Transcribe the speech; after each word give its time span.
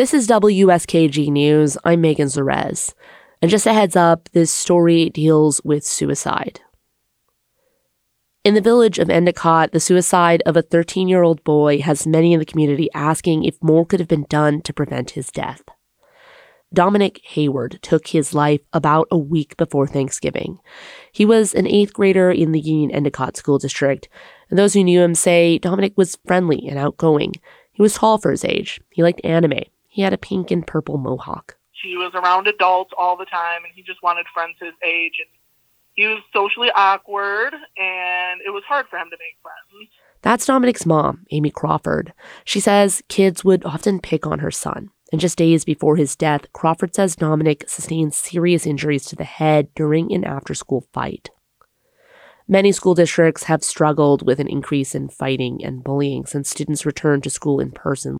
This 0.00 0.14
is 0.14 0.26
WSKG 0.28 1.28
News. 1.28 1.76
I'm 1.84 2.00
Megan 2.00 2.28
Zerez. 2.28 2.94
And 3.42 3.50
just 3.50 3.66
a 3.66 3.74
heads 3.74 3.96
up, 3.96 4.30
this 4.32 4.50
story 4.50 5.10
deals 5.10 5.60
with 5.62 5.84
suicide. 5.84 6.62
In 8.42 8.54
the 8.54 8.62
village 8.62 8.98
of 8.98 9.10
Endicott, 9.10 9.72
the 9.72 9.78
suicide 9.78 10.42
of 10.46 10.56
a 10.56 10.62
13 10.62 11.06
year 11.06 11.22
old 11.22 11.44
boy 11.44 11.82
has 11.82 12.06
many 12.06 12.32
in 12.32 12.38
the 12.38 12.46
community 12.46 12.88
asking 12.94 13.44
if 13.44 13.62
more 13.62 13.84
could 13.84 14.00
have 14.00 14.08
been 14.08 14.24
done 14.30 14.62
to 14.62 14.72
prevent 14.72 15.10
his 15.10 15.30
death. 15.30 15.60
Dominic 16.72 17.20
Hayward 17.32 17.78
took 17.82 18.06
his 18.06 18.32
life 18.32 18.62
about 18.72 19.06
a 19.10 19.18
week 19.18 19.54
before 19.58 19.86
Thanksgiving. 19.86 20.60
He 21.12 21.26
was 21.26 21.52
an 21.52 21.66
eighth 21.66 21.92
grader 21.92 22.30
in 22.30 22.52
the 22.52 22.60
Union 22.60 22.90
Endicott 22.90 23.36
School 23.36 23.58
District, 23.58 24.08
and 24.48 24.58
those 24.58 24.72
who 24.72 24.82
knew 24.82 25.02
him 25.02 25.14
say 25.14 25.58
Dominic 25.58 25.92
was 25.96 26.16
friendly 26.26 26.66
and 26.66 26.78
outgoing. 26.78 27.34
He 27.70 27.82
was 27.82 27.92
tall 27.92 28.16
for 28.16 28.30
his 28.30 28.46
age. 28.46 28.80
He 28.88 29.02
liked 29.02 29.20
anime. 29.22 29.64
He 29.90 30.02
had 30.02 30.12
a 30.12 30.18
pink 30.18 30.52
and 30.52 30.64
purple 30.64 30.98
mohawk. 30.98 31.56
He 31.82 31.96
was 31.96 32.12
around 32.14 32.46
adults 32.46 32.92
all 32.96 33.16
the 33.16 33.24
time, 33.24 33.64
and 33.64 33.72
he 33.74 33.82
just 33.82 34.02
wanted 34.04 34.24
friends 34.32 34.54
his 34.60 34.72
age. 34.86 35.14
And 35.18 35.28
he 35.94 36.06
was 36.06 36.20
socially 36.32 36.70
awkward, 36.74 37.52
and 37.52 38.40
it 38.46 38.50
was 38.50 38.62
hard 38.68 38.86
for 38.88 38.98
him 38.98 39.10
to 39.10 39.16
make 39.16 39.36
friends. 39.42 39.90
That's 40.22 40.46
Dominic's 40.46 40.86
mom, 40.86 41.26
Amy 41.32 41.50
Crawford. 41.50 42.12
She 42.44 42.60
says 42.60 43.02
kids 43.08 43.44
would 43.44 43.64
often 43.64 44.00
pick 44.00 44.26
on 44.26 44.38
her 44.38 44.52
son. 44.52 44.90
And 45.10 45.20
just 45.20 45.38
days 45.38 45.64
before 45.64 45.96
his 45.96 46.14
death, 46.14 46.52
Crawford 46.52 46.94
says 46.94 47.16
Dominic 47.16 47.68
sustained 47.68 48.14
serious 48.14 48.66
injuries 48.66 49.04
to 49.06 49.16
the 49.16 49.24
head 49.24 49.74
during 49.74 50.12
an 50.12 50.22
after 50.22 50.54
school 50.54 50.86
fight. 50.92 51.30
Many 52.46 52.70
school 52.70 52.94
districts 52.94 53.44
have 53.44 53.64
struggled 53.64 54.24
with 54.24 54.38
an 54.38 54.48
increase 54.48 54.94
in 54.94 55.08
fighting 55.08 55.64
and 55.64 55.82
bullying 55.82 56.26
since 56.26 56.50
students 56.50 56.86
returned 56.86 57.24
to 57.24 57.30
school 57.30 57.58
in 57.58 57.72
person. 57.72 58.18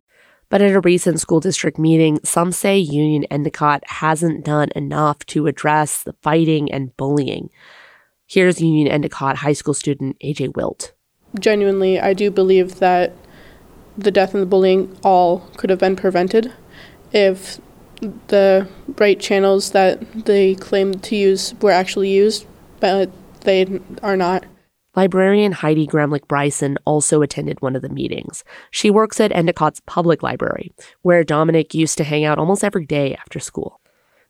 But 0.51 0.61
at 0.61 0.75
a 0.75 0.81
recent 0.81 1.21
school 1.21 1.39
district 1.39 1.79
meeting, 1.79 2.19
some 2.25 2.51
say 2.51 2.77
Union 2.77 3.23
Endicott 3.31 3.83
hasn't 3.87 4.43
done 4.43 4.67
enough 4.75 5.25
to 5.27 5.47
address 5.47 6.03
the 6.03 6.13
fighting 6.21 6.69
and 6.69 6.95
bullying. 6.97 7.49
Here's 8.27 8.61
Union 8.61 8.89
Endicott 8.89 9.37
high 9.37 9.53
school 9.53 9.73
student 9.73 10.17
AJ 10.19 10.57
Wilt. 10.57 10.91
Genuinely, 11.39 12.01
I 12.01 12.13
do 12.13 12.29
believe 12.29 12.79
that 12.79 13.13
the 13.97 14.11
death 14.11 14.33
and 14.33 14.43
the 14.43 14.45
bullying 14.45 14.97
all 15.05 15.39
could 15.55 15.69
have 15.69 15.79
been 15.79 15.95
prevented 15.95 16.51
if 17.13 17.61
the 18.27 18.67
right 18.97 19.21
channels 19.21 19.71
that 19.71 20.25
they 20.25 20.55
claim 20.55 20.95
to 20.95 21.15
use 21.15 21.53
were 21.61 21.71
actually 21.71 22.09
used, 22.09 22.45
but 22.81 23.09
they 23.41 23.79
are 24.03 24.17
not. 24.17 24.43
Librarian 24.95 25.53
Heidi 25.53 25.87
Gramlich 25.87 26.27
Bryson 26.27 26.77
also 26.85 27.21
attended 27.21 27.61
one 27.61 27.77
of 27.77 27.81
the 27.81 27.89
meetings. 27.89 28.43
She 28.71 28.89
works 28.89 29.21
at 29.21 29.31
Endicott's 29.31 29.81
public 29.85 30.21
library, 30.21 30.73
where 31.01 31.23
Dominic 31.23 31.73
used 31.73 31.97
to 31.97 32.03
hang 32.03 32.25
out 32.25 32.37
almost 32.37 32.63
every 32.63 32.85
day 32.85 33.15
after 33.15 33.39
school. 33.39 33.79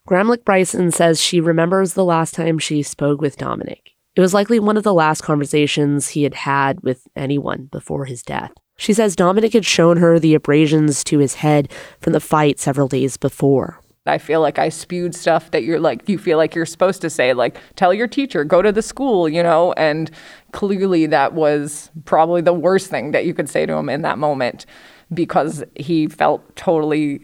Gramlich 0.08 0.46
Bryson 0.46 0.92
says 0.92 1.20
she 1.20 1.42
remembers 1.42 1.94
the 1.94 2.06
last 2.06 2.36
time 2.36 2.60
she 2.60 2.84
spoke 2.84 3.22
with 3.22 3.38
Dominic. 3.38 3.92
It 4.16 4.22
was 4.22 4.34
likely 4.36 4.60
one 4.60 4.78
of 4.78 4.84
the 4.84 4.94
last 4.94 5.22
conversations 5.22 6.10
he 6.10 6.24
had 6.24 6.36
had 6.36 6.82
with 6.82 7.08
anyone 7.16 7.70
before 7.72 8.06
his 8.06 8.22
death. 8.22 8.52
She 8.78 8.94
says 8.94 9.16
Dominic 9.16 9.54
had 9.54 9.66
shown 9.66 9.98
her 9.98 10.20
the 10.20 10.36
abrasions 10.36 11.04
to 11.06 11.20
his 11.20 11.36
head 11.36 11.72
from 12.00 12.14
the 12.14 12.20
fight 12.20 12.60
several 12.60 12.88
days 12.88 13.18
before. 13.18 13.81
I 14.08 14.18
feel 14.18 14.42
like 14.42 14.58
I 14.58 14.70
spewed 14.70 15.14
stuff 15.14 15.52
that 15.52 15.64
you're 15.64 15.80
like, 15.80 16.10
you 16.10 16.18
feel 16.18 16.38
like 16.38 16.56
you're 16.56 16.66
supposed 16.66 17.02
to 17.02 17.10
say, 17.10 17.34
like, 17.34 17.58
tell 17.76 17.94
your 17.94 18.08
teacher, 18.08 18.44
go 18.44 18.64
to 18.64 18.72
the 18.72 18.82
school, 18.82 19.30
you 19.30 19.44
know? 19.44 19.74
And 19.74 20.10
clearly 20.54 21.06
that 21.06 21.34
was 21.34 21.92
probably 22.06 22.42
the 22.42 22.54
worst 22.54 22.90
thing 22.90 23.12
that 23.12 23.26
you 23.26 23.36
could 23.36 23.48
say 23.48 23.68
to 23.68 23.74
him 23.74 23.90
in 23.90 24.02
that 24.02 24.18
moment 24.18 24.66
because 25.14 25.64
he 25.76 26.08
felt 26.08 26.56
totally 26.56 27.24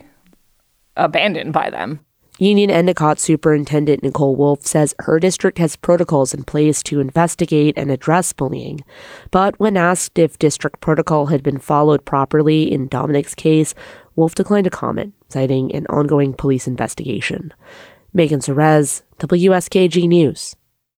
abandoned 0.95 1.51
by 1.51 1.71
them. 1.71 1.99
Union 2.39 2.69
Endicott 2.69 3.17
Superintendent 3.17 4.03
Nicole 4.03 4.35
Wolf 4.35 4.63
says 4.63 4.93
her 4.99 5.19
district 5.19 5.57
has 5.57 5.75
protocols 5.75 6.35
in 6.35 6.43
place 6.43 6.83
to 6.83 6.99
investigate 6.99 7.75
and 7.75 7.89
address 7.89 8.31
bullying. 8.31 8.81
But 9.31 9.59
when 9.59 9.75
asked 9.75 10.19
if 10.19 10.37
district 10.37 10.79
protocol 10.79 11.27
had 11.27 11.41
been 11.41 11.57
followed 11.57 12.05
properly 12.05 12.71
in 12.71 12.89
Dominic's 12.89 13.33
case, 13.33 13.73
Wolf 14.15 14.35
declined 14.35 14.65
to 14.65 14.69
comment, 14.69 15.15
citing 15.29 15.73
an 15.73 15.85
ongoing 15.87 16.33
police 16.33 16.67
investigation. 16.67 17.53
Megan 18.13 18.39
Zerez, 18.39 19.01
WSKG 19.19 20.07
News. 20.07 20.55